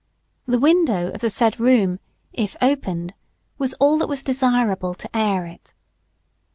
[0.47, 1.99] The window of the said room,
[2.33, 3.13] if opened,
[3.59, 5.75] was all that was desirable to air it.